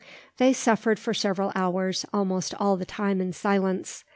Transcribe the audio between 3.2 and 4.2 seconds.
in silence.